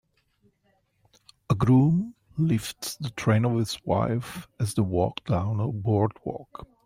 A 1.51 1.53
groom 1.53 2.15
lifts 2.35 2.95
the 2.95 3.11
train 3.11 3.45
of 3.45 3.55
his 3.59 3.77
wife 3.85 4.47
as 4.59 4.73
they 4.73 4.81
walk 4.81 5.23
down 5.25 5.59
a 5.59 5.67
boardwalk. 5.67 6.65